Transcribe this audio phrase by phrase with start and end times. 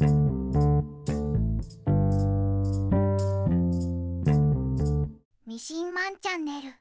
[0.00, 0.06] ミ
[5.58, 6.72] シンマンチャンネル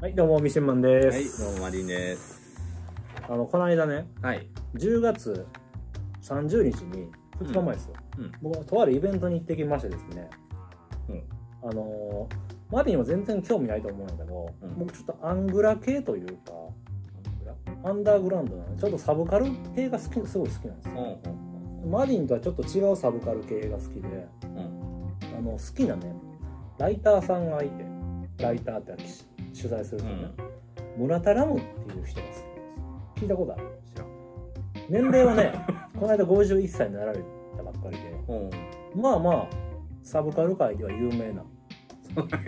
[0.00, 1.42] はい、どうも、ミシンマンはい、です。
[1.42, 2.58] どうもマリンです。
[3.28, 4.48] あの、この間ね、はい。
[4.74, 5.46] 10月
[6.22, 7.10] 30日に、
[7.40, 7.94] 2日前ですよ。
[8.16, 10.30] うんうん僕はとあるイベントに行ってきましてですね、
[11.10, 11.22] うん
[11.62, 16.52] あのー、マリンは全然興味ないと思うんだけど、うん僕ちょっとアングラ系というか、
[17.84, 21.18] アンダーグラウンドなのでちょっとサブカル系が好き、すごい好きなんですうんよ。
[21.88, 26.12] マリンとはちょっと違うサブカル系が好きで、うんあの、好きなね、
[26.78, 27.84] ライターさんがいて、
[28.38, 28.92] ライターって
[29.56, 30.28] 取材する人ね、
[30.96, 32.44] 村田ラムっていう人が好きです。
[33.16, 33.64] 聞いたことある？
[33.86, 34.08] 知らん。
[34.90, 35.52] 年齢はね、
[35.98, 37.20] この間51歳になられ
[37.56, 39.00] たばっかりで、うん。
[39.00, 39.46] まあまあ、
[40.02, 41.44] サブカル界では有名な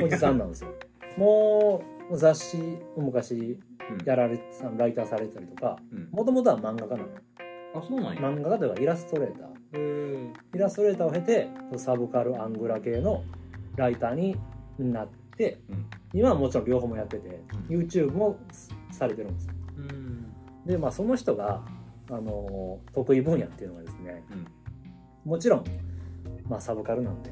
[0.03, 0.71] おじさんなんですよ。
[1.17, 2.59] もう雑誌、
[2.97, 3.59] 昔
[4.05, 6.09] やられてた、ライターされてたりとか、うん。
[6.11, 7.09] もともとは漫画家なの。
[7.75, 8.21] あ、そうなんや。
[8.21, 9.51] 漫画家というかイラストレーター。
[10.55, 13.23] イラストレーターを経て、サブカル、アングラ系の
[13.77, 14.37] ライターに
[14.79, 15.87] なって、うん。
[16.13, 18.39] 今はもちろん両方もやってて、うん YouTube も
[18.91, 19.55] されてるんですよ。
[19.77, 20.27] うん。
[20.67, 21.63] で、まあその人が、
[22.11, 24.25] あのー得意分野っていうのがですね、
[25.25, 25.31] うん。
[25.31, 25.65] もちろん、
[26.49, 27.31] まあサブカルなんで、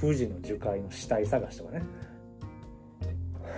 [0.00, 1.82] 富士の樹海の死体探しとかね、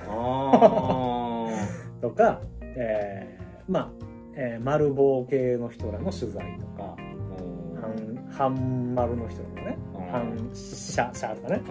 [0.09, 1.49] あ
[2.01, 3.91] とか、えーまあ、
[4.35, 8.31] えー丸棒系の人らの取材とか、ー。
[8.33, 10.07] 半半丸の人らのね、うん。
[10.07, 11.63] 半シャシャとかね、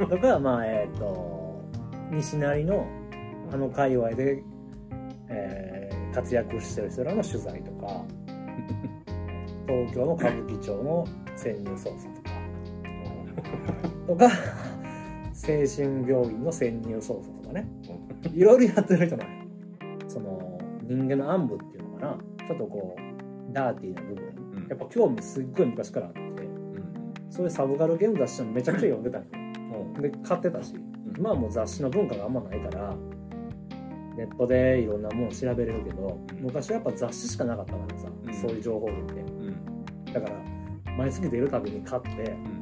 [0.00, 0.08] うん。
[0.08, 1.60] とか、まあ、えっ、と、
[2.10, 2.86] 西成の
[3.52, 4.42] あの界隈で、
[5.28, 8.04] えー活躍してる人らの取材とか、
[9.66, 12.21] 東京の歌舞伎町の潜入捜査とか、
[14.06, 14.30] とか、
[15.32, 17.68] 精神病院の潜入捜査とかね、
[18.32, 19.44] いろいろやってる人なんよ
[20.08, 24.68] その、人間の暗部っていうのかな、ちょっとこう、ダーティーな部分、うん。
[24.68, 26.20] やっぱ興味すっごい昔からあって、
[27.30, 29.42] そういうサブカルゲーム雑誌もめちゃくちゃ読んでたんよ。
[30.00, 30.74] で、買ってたし、
[31.16, 32.94] 今はもう雑誌の文化があんまないから、
[34.16, 36.44] ネットでいろんなもの調べれるけど、うん。
[36.44, 38.34] 昔はやっぱ雑誌しかなかったからさ、うん。
[38.34, 39.22] そういう情報源って。
[39.22, 40.12] うん。
[40.12, 42.61] だから、毎月出るたびに買って、うん。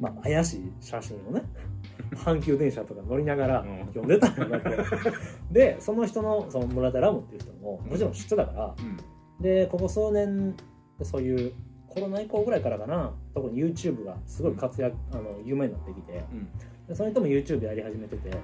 [0.00, 1.42] まあ、怪しい写真をね、
[2.16, 4.82] 阪急電車とか乗りながらうん読んでたんだけど、
[5.50, 9.42] で、その人の、その村田ラムっていう人も、もちろん知ってたから、うん。
[9.42, 10.54] で、ここ数年、
[11.02, 11.52] そういう、
[11.88, 16.48] コロナ以降ぐらいからかな、特に YouTube がすごい活躍、あの、有名になってきて、うん。
[16.88, 18.36] でその人も YouTube やり始めてて、うん。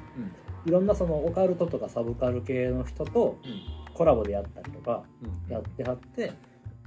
[0.66, 3.38] いろんなそのオカルトとかサブカル系の人と
[3.94, 5.02] コラボでやったりとか
[5.46, 5.52] うん。
[5.52, 6.32] やってはって、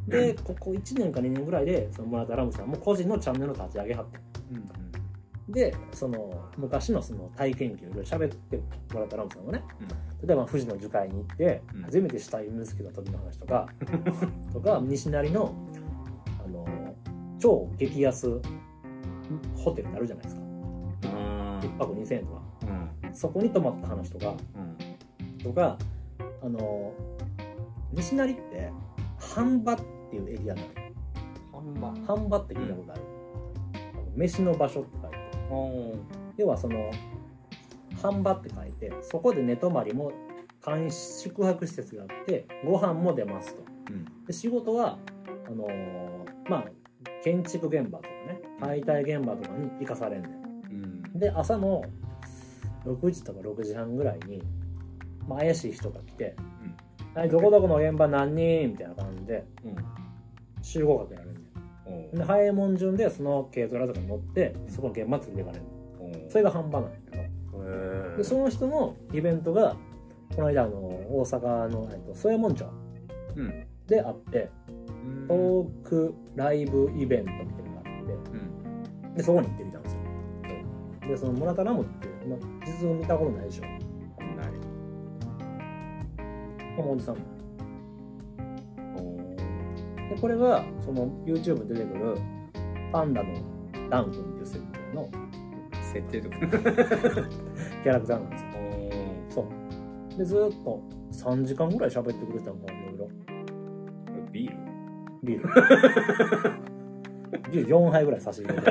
[0.07, 4.19] で、ここ1年か2年ぐらいで、その村田ラムさんも個人のチャンネルを立ち上げはって。
[4.51, 5.53] うん。
[5.53, 8.63] で、その昔のその体験記をいろいろ喋ってる
[8.93, 9.63] 村田ラムさんがね、
[10.25, 13.67] 例えば富士の樹海に行ってうん初めて死体を見つけた時の話とか、
[14.53, 15.53] とか西成の
[16.45, 16.65] あの
[17.39, 18.39] 超激安
[19.55, 21.59] ホテルになるじゃないですかうん。
[21.63, 22.41] 一泊2000円とか
[23.03, 23.13] うん。
[23.15, 25.37] そこに泊まった話とかうん。
[25.43, 25.77] とか
[26.43, 26.93] あの
[27.91, 28.71] 西成って
[29.19, 29.77] 半場っ
[30.09, 30.73] ていうエリアなのよ
[31.51, 32.15] 半ば。
[32.15, 33.01] 半場って聞いたことある、
[34.15, 35.17] 飯の場所って書いて。
[36.37, 36.89] 要はその
[38.01, 40.11] 半場って書いてそこで寝泊まりも
[40.65, 44.25] 監視宿泊施設があってご飯も出ますとうん。
[44.25, 44.97] で仕事は
[45.47, 46.65] あのーまあ
[47.23, 50.29] 建築現場とかね解体現場とかに行かされんね
[50.69, 51.17] うん。
[51.17, 51.83] んで朝の
[52.85, 54.41] 6時とか6時半ぐらいに、
[55.27, 56.35] まあ、怪しい人が来て
[57.13, 59.75] 「はいどこどこの現場何人?」みたいな感じでうん。
[60.63, 61.27] 集合かけられ
[62.13, 66.29] で早いもん順でその軽トラとかに乗ってそこの現場に連れていかれるー。
[66.29, 69.75] それが半場なんだけどへでその人のイベントが
[70.35, 72.65] この間あの大阪の、えっと、添右衛門町
[73.35, 73.67] うん。
[73.87, 74.49] であって
[75.03, 75.27] うん。
[75.27, 79.15] トークライブイベントみたいなのがあってうん。
[79.15, 80.01] でそこに行ってみたんですよ
[81.11, 83.81] でその村田ラムって、まあ、実物見たことないでしょない。
[86.77, 87.40] このおじさん。
[90.11, 92.17] でこれがその YouTube に出てくる
[92.91, 93.33] パンダの
[93.89, 95.09] ダン君っていう設定の
[95.81, 96.35] 設定とか。
[97.83, 98.49] キャラクターなんですよ。
[99.29, 99.45] そう。
[100.17, 100.81] でずーっと
[101.13, 103.07] 3時間ぐらい喋ってくれてたのかないろいろ。
[104.33, 104.57] ビール？
[105.23, 105.47] ビール。
[107.51, 108.65] ビール4杯ぐらい差し入れて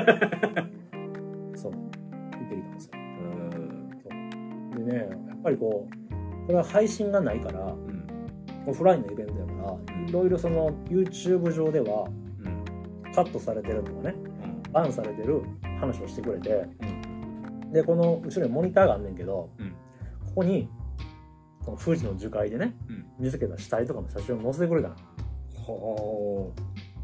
[1.55, 1.71] そう。
[1.71, 1.81] 行っ
[2.49, 2.91] てきたんですよ。
[4.77, 4.85] うん。
[4.85, 5.93] でねやっぱりこう
[6.45, 7.90] これは配信がないからうん。
[8.67, 9.53] オフラインのイベントやか
[9.87, 12.07] らいろいろその YouTube 上では
[12.43, 13.13] うん。
[13.13, 14.15] カットされてるとかね
[14.65, 14.71] うん。
[14.71, 15.43] バンされてる
[15.79, 16.67] 話をしてくれて
[17.71, 19.69] でこの後ろにモニターがあんねんけど、うん。
[19.69, 19.75] こ
[20.35, 20.69] こに
[21.65, 23.05] この富士の樹海でねうん。
[23.19, 24.95] 見つけた死体とかの写真を載せてくれたの。
[25.55, 26.53] ほ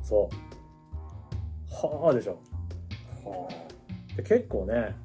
[0.04, 0.36] そう。
[1.70, 2.40] はあでしょ。
[3.26, 3.50] うは
[4.16, 4.96] で結構ね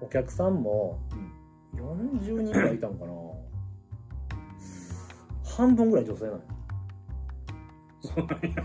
[0.00, 1.00] お客さんも
[1.74, 3.12] 40人ぐらいいたのかな
[5.56, 6.42] 半分ぐらい女性なのよ
[8.00, 8.64] そうなんや。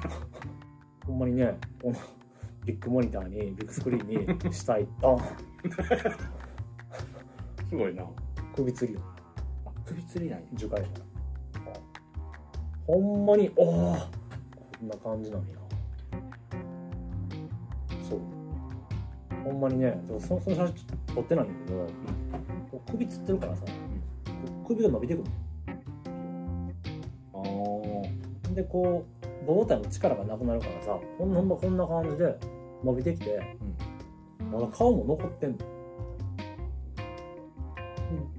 [1.05, 1.97] ほんまにねこの
[2.65, 4.07] ビッグモニターにビッグスクリーン
[4.47, 5.19] に死体ドン
[7.69, 8.03] すごいな。
[8.55, 9.01] 首吊りよ。
[9.65, 10.45] あ首吊りなんや。
[10.53, 10.81] 樹海
[12.87, 15.47] ほんまにおおこんな感じなんや。
[18.09, 18.19] そう。
[19.43, 20.75] ほんまにねそのその写真
[21.15, 21.87] 撮ってないんだけど、
[22.91, 23.63] 首つってるからさ、
[24.67, 25.46] 首が伸びてくるあ
[28.57, 32.35] でこう胴体の力がなくなるからさほんほんまこんな感じで
[32.83, 33.39] 伸びてきて、
[34.51, 35.57] まだ顔も残ってんの。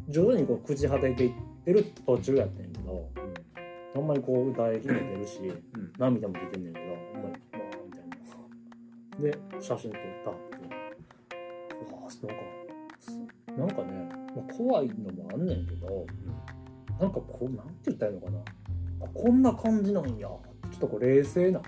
[0.08, 1.32] 徐々にこう朽ち果てていっ
[1.64, 3.08] てる途中やってんけど
[3.94, 4.06] ほん。
[4.08, 5.92] まにこう唾液も出るしうん。
[5.98, 8.02] 涙も出てんねんけどほんまにうわーみたい
[9.22, 9.58] な。
[9.58, 10.58] で写真撮ったって。
[11.90, 12.26] うわー
[13.56, 16.06] なんかなんかね、まあ、怖いのもあんねんけど
[16.98, 18.38] なんかこうなんて言ったらいいのかな。
[18.38, 18.42] あ
[19.14, 20.28] こんな感じなんや。
[20.28, 20.40] ちょ
[20.76, 21.60] っとこう冷静な。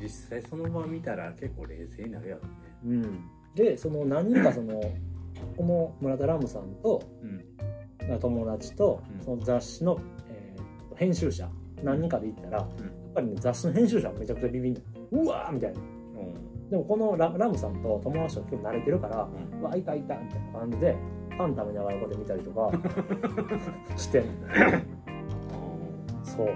[0.00, 2.42] 実際その場見たら結構冷静になるやろ
[2.84, 3.04] うね。
[3.04, 3.24] うん。
[3.54, 4.80] でその何人かその
[5.56, 8.18] この村田ラムさんとうん。
[8.18, 9.24] 友達とうん。
[9.24, 11.48] その雑誌の、えー編集者
[11.82, 12.68] 何人かで行ったら、やっ
[13.14, 14.82] ぱりね雑誌の編集者はめちゃくちゃビビんで
[15.12, 15.80] うわーみたいな。
[16.70, 19.60] でもこのララムさんと友達と今日慣れてるからうん。
[19.60, 20.96] うわいたいたみたいな感じで
[21.38, 22.70] パン食べながらこうやって見たりとか
[23.96, 24.30] してんの
[26.30, 26.48] そう。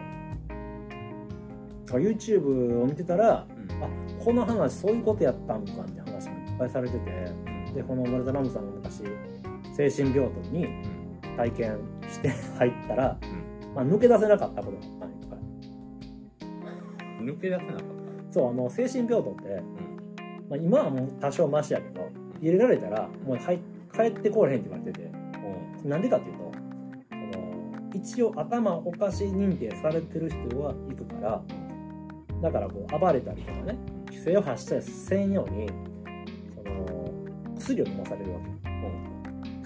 [1.91, 3.83] あ YouTube を見てたらうん。
[3.83, 3.89] あ
[4.25, 7.33] この話そういうことやったんかって話もいっぱいされてて
[7.75, 9.03] でこの村田ラムさんが昔
[9.77, 10.67] 精神病棟に
[11.37, 11.79] 体験
[12.09, 12.29] して
[12.59, 13.19] 入ったら、
[13.75, 15.37] まあ、抜け出せなかったことがあったんよいっぱ
[17.23, 17.85] い抜け出せなかった。
[18.33, 19.63] そうあの精神病棟って、
[20.49, 22.09] まあ、今はもう多少マシやけど
[22.41, 23.61] 入れられたらもう入
[23.93, 25.25] 帰ってこれへんって言われてて。
[25.85, 26.53] なんでかっていうと
[27.95, 31.43] 一応頭おかしい認定されてる人は行くから
[32.43, 35.69] だからこう暴れたりとかね規制を発したりせんように
[36.57, 37.11] その
[37.57, 38.55] 薬を飲まされるわけよ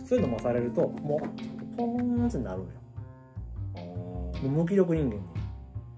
[0.09, 2.71] 薬飲まされるともうポーンってなるのよ。
[3.75, 5.23] もう無気力人間に。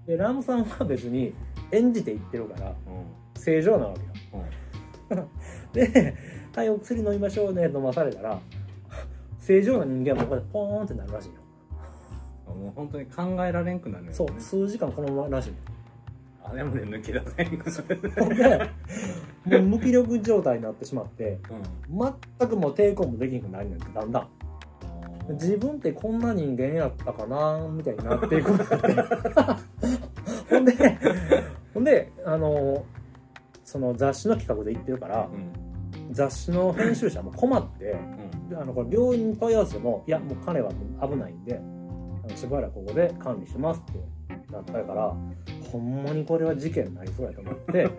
[0.05, 1.33] でラムさんは別に
[1.71, 2.75] 演じていってるから
[3.35, 5.27] 正常なわけよ。
[5.73, 6.15] で
[6.53, 8.39] 「はいお薬飲みましょうね」飲まされたら
[9.39, 11.35] 正常な人間はここでポーンってなるらしいよ。
[12.75, 14.15] 本当に考えられんくなるよね。
[14.15, 15.53] そう数時間このままらしい。
[16.43, 18.29] あでもね抜け出せんくそれでの
[19.45, 23.75] でもう無気力状態になってしまってうん全くもう抵抗もできなくなるね。
[23.75, 24.11] んだん。
[24.11, 24.27] だん。
[25.33, 28.51] 自分ってこんな人間やったかなみたいになっていく
[30.49, 30.73] ほんで
[31.73, 32.83] ほんであの
[33.63, 35.51] その雑誌の企画で行ってるからうん。
[36.13, 37.95] 雑誌の編集者も困って
[38.49, 38.57] うん。
[38.57, 40.71] あのこれ病院に問い合わせてもいやもう彼は
[41.01, 41.61] 危ないんで
[42.35, 45.15] しばらくここで管理しますってなったから
[45.71, 47.89] ほんまにこれは事件になりそうやと思って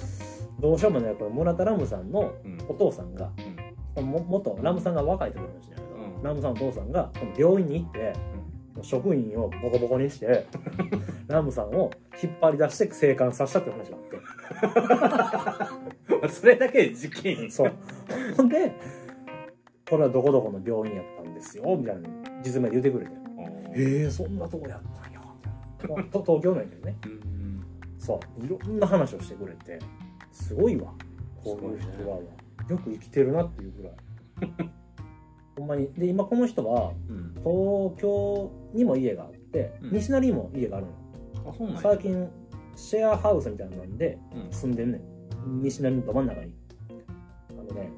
[0.60, 2.56] どうしようもねこれ村田ラムさんのうん。
[2.68, 3.30] お父さんが
[3.96, 5.86] も元ラムさんが若い時の話だけど、
[6.16, 6.22] うん。
[6.22, 8.12] ラムさんのお父さんが病院に行って、
[8.82, 10.46] 職員をボコボコにして
[11.28, 11.90] ラムさんを
[12.22, 15.68] 引っ張り出して生還させたって話があ
[16.18, 16.28] って。
[16.28, 17.72] それだけで事件そう。
[18.36, 18.72] ほんで
[19.88, 22.08] これはどこどこの病院やったんですよみたいな
[22.42, 23.25] 実名で言ってくれて
[23.76, 25.20] ええー、そんなとこやったんや。
[25.82, 26.96] みたいなと東京なんやけどね。
[27.04, 27.64] うん
[27.98, 28.44] そう。
[28.44, 29.78] いろんな話をしてくれて
[30.32, 30.92] すごいわ。
[31.42, 32.18] こういう人は、
[32.68, 33.92] よく生きてるなっていうぐらい。
[35.58, 35.92] ほんまに。
[35.94, 37.34] で今この人はうん。
[37.34, 39.92] 東京にも家があって、うん。
[39.92, 41.50] 西成にも家があるの。
[41.50, 41.80] あそうなんや。
[41.82, 42.28] 最近
[42.74, 44.52] シェアハウスみたいなのでうん。
[44.52, 45.62] 住んでんねん。
[45.62, 46.52] 西成のど真ん中に。
[47.50, 47.90] あのね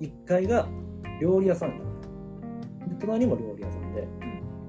[0.00, 0.68] 1階が
[1.20, 1.78] 料理屋さんやっ
[2.80, 4.06] たで隣も料理屋さんで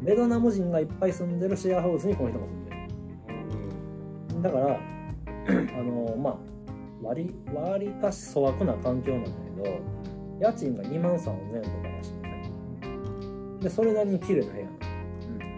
[0.03, 2.72] ベトナム人がいっぱい住んでるシェアハウスにこの人も住んで
[4.38, 4.43] る。
[4.43, 4.79] だから
[5.79, 6.38] あのまあ
[7.01, 9.29] 割割かし粗悪な環境なんだ
[9.63, 9.79] けど
[10.39, 12.51] 家賃が2万3000円とからしくてね。
[13.62, 14.65] でそれなりに綺麗な部屋。
[14.65, 14.72] な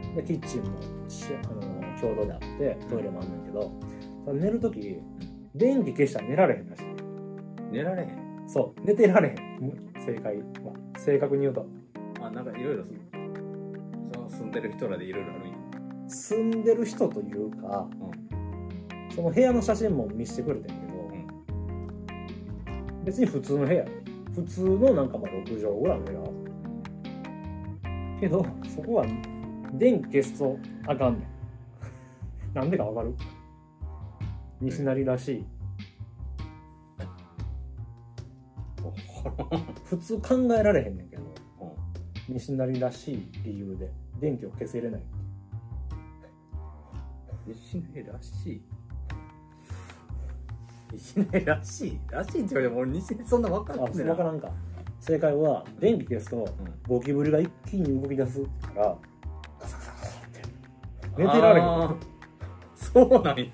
[0.09, 1.61] のでキッチンもしあの
[1.99, 3.71] 共同であってトイレもあんねんけど
[4.31, 4.99] 寝る時
[5.55, 6.83] 電気消したら寝られへんらしい。
[7.71, 8.43] 寝られへん。
[8.47, 8.85] そう。
[8.85, 9.35] 寝てられへん。
[10.05, 10.43] 正解は。
[10.97, 11.65] 正確に言うと。
[12.21, 12.99] あなんかいろいろその
[14.38, 15.58] 住んでる人らでいろいろあるんや。
[16.10, 17.88] 住んでる人というか
[19.15, 20.96] その部屋の写真も見せてくれてんけど、
[23.04, 23.86] 別に普通の部屋。
[24.34, 26.20] 普普通のなんかまあ6畳ぐらいの部屋。
[28.20, 29.06] けどそこは
[29.74, 31.27] 電気消すとあかんね
[32.54, 32.54] ん。
[32.54, 33.15] なんでかわかる？
[34.60, 35.46] 西成らしい。
[39.86, 41.24] 普通考えられへんねんけど
[42.27, 45.01] 西成らしい理由で電気を消せれない
[47.48, 48.62] 西成らしい。
[50.93, 52.00] 西成らしい。
[52.10, 54.50] らしいって言われても俺西成そんな分かあんない分からんか。
[55.00, 56.48] 正解は電気消すと
[56.88, 58.98] ゴキブリが一気に動き出すから
[59.60, 60.41] ガサガサガサって。
[61.17, 61.95] 寝てられへん
[62.75, 63.43] そうなんや。
[63.43, 63.51] へ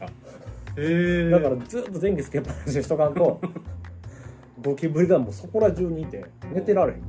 [0.78, 1.30] え。
[1.30, 3.42] だからずっと電気つけっぱなしにしとかんと
[4.64, 7.02] ゴキブリがもうそこら中にいて寝てられへん。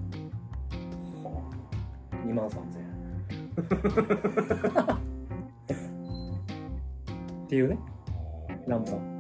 [2.27, 2.82] 2万3000円
[7.45, 7.79] っていうね。
[8.67, 9.13] ラムさん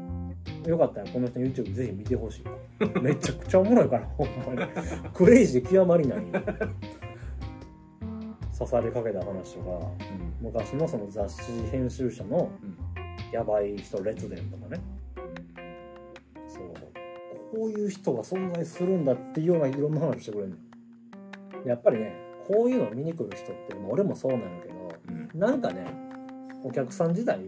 [0.67, 2.45] よかったらこの人の YouTube ぜひ見てほしい。
[3.01, 4.71] めちゃくちゃおもろいから ほんまに。
[5.13, 6.25] クレイジー極まりないよ。
[8.57, 9.91] 刺されかけた話とか
[10.41, 12.51] 昔のその雑誌編集者の
[13.33, 14.81] やばい人列伝とかね。
[16.47, 16.65] そう。
[17.53, 20.57] こういう人が存在するんだっていうようないろんな話してくれるの。
[21.67, 24.75] やっぱりねこういうのを見に来る人って、まあ俺もそうなのけど
[25.09, 25.31] うん。
[25.35, 25.87] なんかね
[26.65, 27.41] お客さん自体、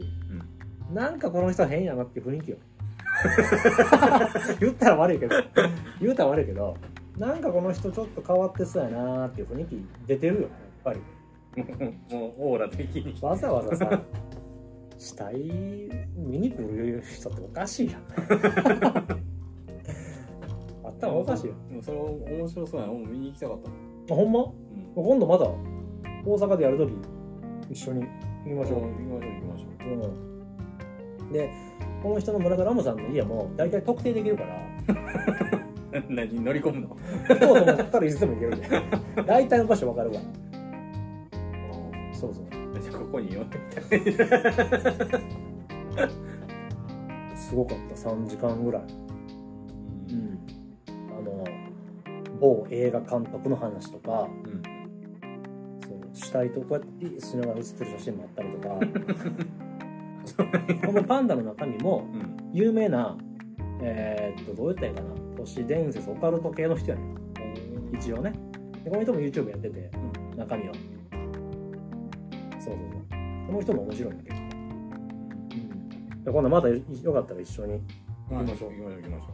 [0.93, 2.57] なんかこの人変やなっていう雰囲気よ。
[4.61, 5.37] 言ったら悪いけど
[6.01, 6.77] 言うたら悪いけど
[7.17, 10.51] なんかこの人ちょっと変わってそうやなっていう雰囲気出てるよやっ
[10.85, 11.01] ぱり。
[12.11, 13.17] もうオーラ的に。
[13.23, 14.03] わざわざさ
[14.99, 15.37] 死体
[16.17, 18.03] 見に来る人っておかしいやん。
[20.99, 21.55] 頭おかしいよ。
[21.69, 22.93] でもそれ面白そうやな。
[22.93, 23.71] 見に行きたかった
[24.11, 24.41] あほんま？
[24.41, 24.45] う
[25.01, 25.05] ん。
[25.05, 26.93] 今度また大阪でやるとき
[27.71, 28.07] 一緒に行
[28.49, 30.11] きましょう、行きましょう行きましょ
[31.21, 31.25] う。
[31.25, 31.51] ん、で
[32.03, 34.55] この人の村田ラムさんの家も大体特定できるから。
[34.57, 36.97] う 何乗り込むの？
[37.29, 38.69] 京都もこっからいつでも行けるで
[39.27, 40.17] 大体の場所わかるわ。
[42.13, 42.45] そうそう。
[42.81, 43.59] じゃあここに寄って
[44.01, 44.21] みた。
[44.27, 44.35] い
[47.37, 47.95] すごかった。
[47.95, 48.83] 3時間ぐらい。
[48.83, 48.87] う
[50.17, 50.39] ん。
[51.17, 51.45] あの
[52.41, 54.62] 某映画監督の話とかうん
[55.87, 58.81] そう死体とこうやってしながら写ってる写真もあったりとか。
[60.87, 62.37] このパンダの中身もうん。
[62.53, 63.17] 有名な
[63.83, 65.09] えーっとどうやったらいいかな。
[65.37, 67.14] 都市伝説オカルト系の人やねん。
[67.95, 68.33] 一応ね。
[68.85, 69.91] でこの人も YouTube やってて
[70.37, 70.75] 中身は。
[72.59, 73.00] そうそうそう。
[73.47, 76.81] この人も面白いんだけど、うん、で今度またよ
[77.12, 77.81] かったら一緒に
[78.31, 78.71] 行きましょう。
[78.71, 78.97] 行きましょう。
[78.97, 79.26] 行きましょ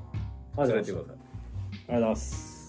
[0.57, 2.60] あうありがとうございます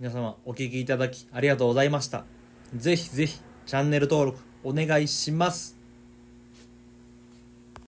[0.00, 2.24] 皆様お聴きいただきありがとうございました。
[2.72, 5.77] ぜひぜひチャンネル登録お願いします。